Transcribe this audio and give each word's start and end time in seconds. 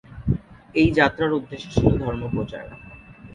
এই 0.75 0.89
যাত্রার 0.99 1.31
উদ্দেশ্য 1.33 1.65
ছিল 1.75 1.91
ধর্ম 2.03 2.23
প্রচার। 2.33 2.65